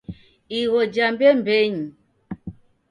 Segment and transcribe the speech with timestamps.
[0.59, 1.85] Igho ja mbembenyi